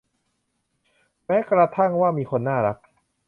[1.25, 2.77] แม้กระทั่งว่ามีคนน่ารัก